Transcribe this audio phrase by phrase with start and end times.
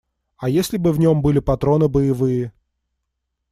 [0.35, 2.53] А если бы в нем были патроны боевые?